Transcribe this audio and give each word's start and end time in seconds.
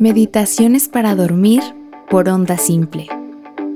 Meditaciones 0.00 0.88
para 0.88 1.14
dormir 1.14 1.60
por 2.08 2.30
onda 2.30 2.56
simple. 2.56 3.06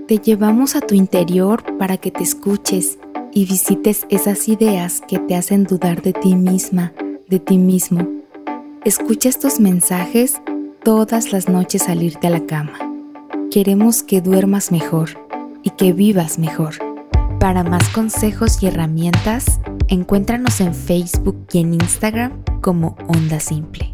Te 0.08 0.16
llevamos 0.16 0.74
a 0.74 0.80
tu 0.80 0.94
interior 0.94 1.62
para 1.76 1.98
que 1.98 2.10
te 2.10 2.22
escuches 2.22 2.98
y 3.30 3.44
visites 3.44 4.06
esas 4.08 4.48
ideas 4.48 5.02
que 5.06 5.18
te 5.18 5.34
hacen 5.34 5.64
dudar 5.64 6.00
de 6.00 6.14
ti 6.14 6.34
misma, 6.34 6.94
de 7.28 7.40
ti 7.40 7.58
mismo. 7.58 8.08
Escucha 8.86 9.28
estos 9.28 9.60
mensajes 9.60 10.40
todas 10.82 11.30
las 11.30 11.50
noches 11.50 11.90
al 11.90 12.02
irte 12.02 12.28
a 12.28 12.30
la 12.30 12.46
cama. 12.46 12.78
Queremos 13.50 14.02
que 14.02 14.22
duermas 14.22 14.72
mejor 14.72 15.10
y 15.62 15.70
que 15.72 15.92
vivas 15.92 16.38
mejor. 16.38 16.76
Para 17.38 17.64
más 17.64 17.86
consejos 17.90 18.62
y 18.62 18.68
herramientas, 18.68 19.60
encuéntranos 19.88 20.62
en 20.62 20.74
Facebook 20.74 21.36
y 21.52 21.58
en 21.58 21.74
Instagram 21.74 22.32
como 22.62 22.96
Onda 23.08 23.40
Simple. 23.40 23.93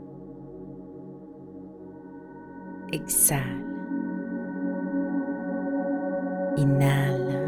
Exhala. 2.91 3.45
Inhala. 6.57 7.41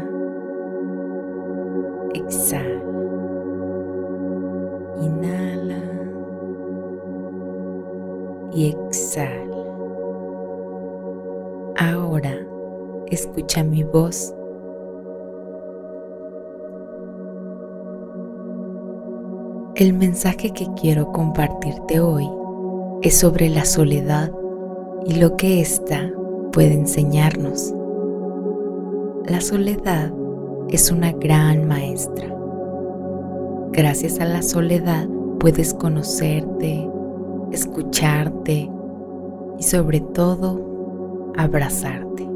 Exhala. 2.14 2.82
Inhala. 5.02 5.82
Y 8.54 8.70
exhala. 8.70 9.44
Ahora 11.76 12.34
escucha 13.08 13.62
mi 13.62 13.82
voz. 13.82 14.34
El 19.74 19.92
mensaje 19.92 20.52
que 20.52 20.66
quiero 20.80 21.12
compartirte 21.12 22.00
hoy 22.00 22.30
es 23.02 23.18
sobre 23.18 23.50
la 23.50 23.66
soledad 23.66 24.30
y 25.06 25.16
lo 25.16 25.36
que 25.36 25.60
ésta 25.60 26.10
puede 26.52 26.72
enseñarnos. 26.72 27.74
La 29.26 29.40
soledad 29.40 30.12
es 30.68 30.90
una 30.90 31.12
gran 31.12 31.66
maestra. 31.66 32.34
Gracias 33.72 34.20
a 34.20 34.24
la 34.24 34.42
soledad 34.42 35.06
puedes 35.40 35.74
conocerte, 35.74 36.88
escucharte 37.52 38.70
y 39.58 39.62
sobre 39.62 40.00
todo 40.00 41.32
abrazarte. 41.36 42.28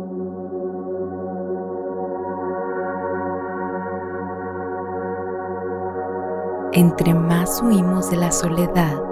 Entre 6.72 7.14
más 7.14 7.62
huimos 7.62 8.10
de 8.10 8.18
la 8.18 8.30
soledad, 8.30 9.02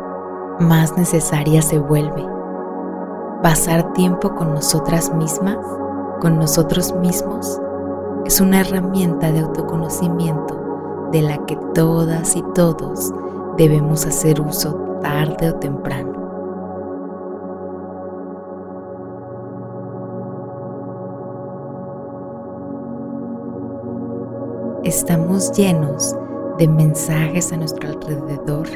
más 0.60 0.96
necesaria 0.96 1.62
se 1.62 1.78
vuelve 1.78 2.35
pasar 3.46 3.92
tiempo 3.92 4.34
con 4.34 4.54
nosotras 4.54 5.14
mismas, 5.14 5.56
con 6.20 6.36
nosotros 6.36 6.92
mismos, 6.96 7.60
es 8.24 8.40
una 8.40 8.62
herramienta 8.62 9.30
de 9.30 9.38
autoconocimiento 9.38 11.08
de 11.12 11.22
la 11.22 11.38
que 11.46 11.56
todas 11.72 12.34
y 12.34 12.42
todos 12.56 13.14
debemos 13.56 14.04
hacer 14.04 14.40
uso 14.40 14.74
tarde 15.00 15.50
o 15.50 15.54
temprano. 15.54 16.12
Estamos 24.82 25.52
llenos 25.52 26.16
de 26.58 26.66
mensajes 26.66 27.52
a 27.52 27.58
nuestro 27.58 27.90
alrededor 27.90 28.66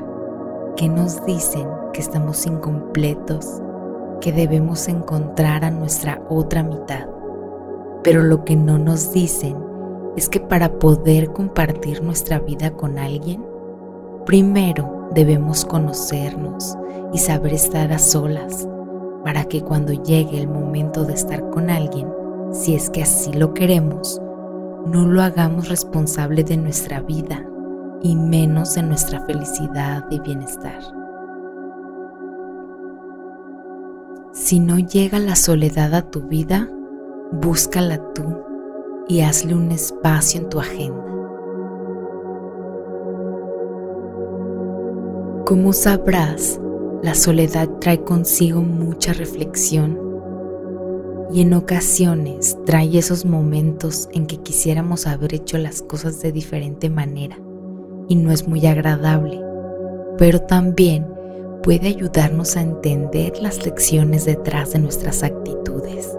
que 0.76 0.88
nos 0.88 1.26
dicen 1.26 1.68
que 1.92 2.00
estamos 2.00 2.46
incompletos, 2.46 3.60
que 4.20 4.32
debemos 4.32 4.88
encontrar 4.88 5.64
a 5.64 5.70
nuestra 5.70 6.22
otra 6.28 6.62
mitad. 6.62 7.06
Pero 8.02 8.22
lo 8.22 8.44
que 8.44 8.56
no 8.56 8.78
nos 8.78 9.12
dicen 9.12 9.56
es 10.16 10.28
que 10.28 10.40
para 10.40 10.78
poder 10.78 11.32
compartir 11.32 12.02
nuestra 12.02 12.38
vida 12.38 12.70
con 12.70 12.98
alguien, 12.98 13.44
primero 14.26 15.08
debemos 15.14 15.64
conocernos 15.64 16.76
y 17.12 17.18
saber 17.18 17.54
estar 17.54 17.92
a 17.92 17.98
solas 17.98 18.68
para 19.24 19.44
que 19.44 19.62
cuando 19.62 19.92
llegue 19.92 20.38
el 20.38 20.48
momento 20.48 21.04
de 21.04 21.14
estar 21.14 21.48
con 21.50 21.70
alguien, 21.70 22.08
si 22.52 22.74
es 22.74 22.90
que 22.90 23.02
así 23.02 23.32
lo 23.32 23.54
queremos, 23.54 24.20
no 24.86 25.06
lo 25.06 25.22
hagamos 25.22 25.68
responsable 25.68 26.42
de 26.42 26.56
nuestra 26.56 27.00
vida 27.00 27.44
y 28.02 28.16
menos 28.16 28.74
de 28.74 28.82
nuestra 28.82 29.20
felicidad 29.26 30.04
y 30.10 30.18
bienestar. 30.20 30.99
Si 34.50 34.58
no 34.58 34.80
llega 34.80 35.20
la 35.20 35.36
soledad 35.36 35.94
a 35.94 36.10
tu 36.10 36.22
vida, 36.22 36.68
búscala 37.30 38.02
tú 38.14 38.24
y 39.06 39.20
hazle 39.20 39.54
un 39.54 39.70
espacio 39.70 40.40
en 40.40 40.48
tu 40.48 40.58
agenda. 40.58 41.04
Como 45.46 45.72
sabrás, 45.72 46.60
la 47.00 47.14
soledad 47.14 47.68
trae 47.80 48.02
consigo 48.02 48.60
mucha 48.60 49.12
reflexión 49.12 49.96
y 51.32 51.42
en 51.42 51.54
ocasiones 51.54 52.58
trae 52.66 52.98
esos 52.98 53.24
momentos 53.24 54.08
en 54.10 54.26
que 54.26 54.38
quisiéramos 54.38 55.06
haber 55.06 55.32
hecho 55.32 55.58
las 55.58 55.80
cosas 55.80 56.20
de 56.22 56.32
diferente 56.32 56.90
manera 56.90 57.38
y 58.08 58.16
no 58.16 58.32
es 58.32 58.48
muy 58.48 58.66
agradable, 58.66 59.40
pero 60.18 60.40
también 60.40 61.06
puede 61.62 61.88
ayudarnos 61.88 62.56
a 62.56 62.62
entender 62.62 63.38
las 63.40 63.64
lecciones 63.64 64.24
detrás 64.24 64.72
de 64.72 64.78
nuestras 64.78 65.22
actitudes. 65.22 66.10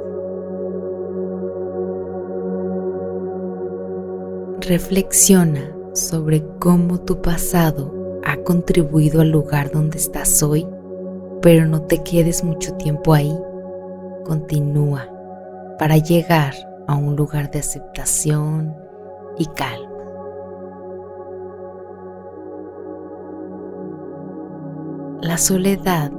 Reflexiona 4.61 5.75
sobre 5.93 6.43
cómo 6.59 6.99
tu 6.99 7.21
pasado 7.21 8.19
ha 8.23 8.37
contribuido 8.37 9.21
al 9.21 9.31
lugar 9.31 9.71
donde 9.71 9.97
estás 9.97 10.43
hoy, 10.43 10.67
pero 11.41 11.65
no 11.65 11.81
te 11.81 12.03
quedes 12.03 12.43
mucho 12.43 12.73
tiempo 12.75 13.13
ahí. 13.13 13.35
Continúa 14.25 15.09
para 15.79 15.97
llegar 15.97 16.53
a 16.87 16.95
un 16.95 17.15
lugar 17.15 17.49
de 17.49 17.59
aceptación 17.59 18.75
y 19.37 19.45
calma. 19.47 19.90
La 25.21 25.37
soledad 25.37 26.11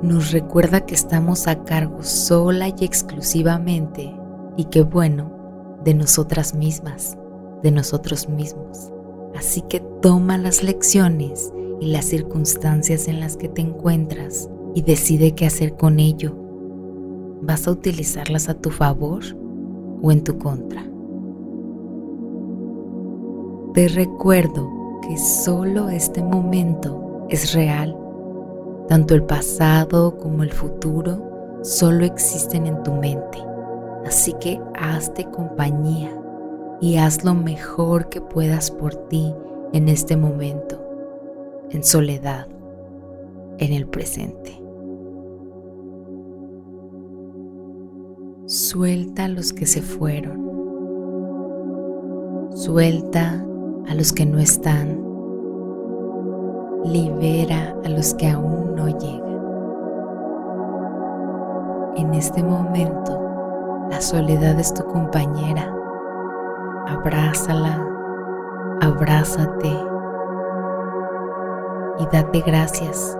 nos 0.00 0.32
recuerda 0.32 0.80
que 0.80 0.94
estamos 0.94 1.46
a 1.46 1.64
cargo 1.64 2.02
sola 2.02 2.68
y 2.68 2.82
exclusivamente 2.82 4.10
y 4.56 4.64
que 4.64 4.82
bueno, 4.84 5.78
de 5.84 5.92
nosotras 5.92 6.54
mismas, 6.54 7.18
de 7.62 7.70
nosotros 7.70 8.26
mismos. 8.26 8.90
Así 9.36 9.60
que 9.68 9.80
toma 10.00 10.38
las 10.38 10.62
lecciones 10.62 11.52
y 11.78 11.88
las 11.88 12.06
circunstancias 12.06 13.06
en 13.06 13.20
las 13.20 13.36
que 13.36 13.50
te 13.50 13.60
encuentras 13.60 14.48
y 14.74 14.80
decide 14.80 15.34
qué 15.34 15.44
hacer 15.44 15.76
con 15.76 15.98
ello. 15.98 16.34
¿Vas 17.42 17.68
a 17.68 17.72
utilizarlas 17.72 18.48
a 18.48 18.54
tu 18.54 18.70
favor 18.70 19.24
o 20.00 20.10
en 20.10 20.24
tu 20.24 20.38
contra? 20.38 20.84
Te 23.74 23.88
recuerdo 23.88 24.70
que 25.02 25.18
solo 25.18 25.90
este 25.90 26.22
momento 26.22 27.26
es 27.28 27.52
real 27.52 27.94
tanto 28.88 29.14
el 29.14 29.22
pasado 29.22 30.16
como 30.16 30.42
el 30.42 30.52
futuro 30.52 31.60
solo 31.62 32.04
existen 32.04 32.66
en 32.66 32.82
tu 32.82 32.92
mente. 32.92 33.38
Así 34.06 34.32
que 34.40 34.58
hazte 34.74 35.24
compañía 35.30 36.10
y 36.80 36.96
haz 36.96 37.24
lo 37.24 37.34
mejor 37.34 38.08
que 38.08 38.20
puedas 38.20 38.70
por 38.70 38.94
ti 39.08 39.34
en 39.72 39.88
este 39.88 40.16
momento, 40.16 40.82
en 41.70 41.84
soledad, 41.84 42.48
en 43.58 43.72
el 43.74 43.86
presente. 43.86 44.58
Suelta 48.46 49.26
a 49.26 49.28
los 49.28 49.52
que 49.52 49.66
se 49.66 49.82
fueron. 49.82 50.48
Suelta 52.54 53.44
a 53.86 53.94
los 53.94 54.12
que 54.14 54.24
no 54.24 54.38
están 54.38 55.07
libera 56.84 57.74
a 57.84 57.88
los 57.88 58.14
que 58.14 58.28
aún 58.28 58.74
no 58.76 58.88
llegan. 58.88 59.38
En 61.96 62.14
este 62.14 62.42
momento, 62.42 63.86
la 63.90 64.00
soledad 64.00 64.58
es 64.58 64.72
tu 64.72 64.84
compañera. 64.84 65.74
Abrázala, 66.86 67.84
abrázate 68.80 69.72
y 71.98 72.06
date 72.12 72.40
gracias, 72.46 73.18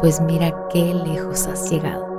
pues 0.00 0.20
mira 0.20 0.52
qué 0.70 0.94
lejos 0.94 1.46
has 1.46 1.70
llegado. 1.70 2.15